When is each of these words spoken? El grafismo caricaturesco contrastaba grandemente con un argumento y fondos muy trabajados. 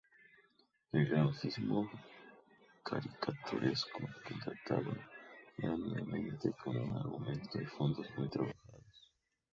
El 0.93 1.07
grafismo 1.07 1.87
caricaturesco 2.83 3.99
contrastaba 4.27 4.95
grandemente 5.59 6.51
con 6.63 6.75
un 6.75 6.97
argumento 6.97 7.61
y 7.61 7.65
fondos 7.65 8.07
muy 8.17 8.27
trabajados. 8.27 9.11